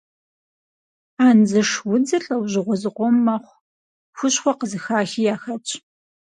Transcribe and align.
Андзыш 1.27 1.69
удзыр 1.93 2.23
лӏэужьыгъуэ 2.27 2.75
зыкъом 2.81 3.15
мэхъу, 3.25 3.61
хущхъуэ 4.17 4.53
къызыхахи 4.59 5.27
яхэтщ. 5.33 5.69